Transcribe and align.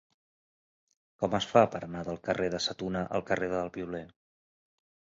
Com 1.25 1.35
es 1.41 1.47
fa 1.51 1.63
per 1.77 1.83
anar 1.89 2.03
del 2.09 2.19
carrer 2.31 2.51
de 2.57 2.65
Sa 2.69 2.77
Tuna 2.83 3.07
al 3.21 3.27
carrer 3.31 3.55
del 3.57 3.73
Violer? 3.81 4.05